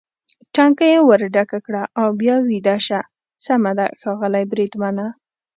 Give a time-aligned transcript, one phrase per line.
[0.55, 2.99] ټانکۍ یې ور ډکه کړه او بیا ویده شه،
[3.45, 5.05] سمه ده ښاغلی بریدمنه.